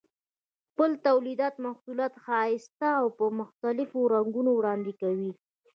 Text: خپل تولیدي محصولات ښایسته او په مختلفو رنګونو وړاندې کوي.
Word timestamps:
خپل 0.69 0.91
تولیدي 1.05 1.47
محصولات 1.65 2.13
ښایسته 2.25 2.87
او 2.99 3.07
په 3.17 3.25
مختلفو 3.39 3.99
رنګونو 4.15 4.51
وړاندې 4.55 4.93
کوي. 5.01 5.31